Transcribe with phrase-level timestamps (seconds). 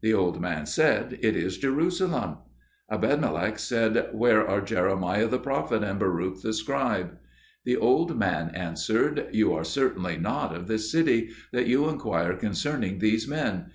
[0.00, 2.38] The old man said, "It is Jerusalem."
[2.90, 7.18] Ebedmelech said, "Where are Jeremiah the prophet and Baruch the scribe?"
[7.66, 13.00] The old man answered, "You are certainly not of this city, that you inquire concerning
[13.00, 13.66] these men.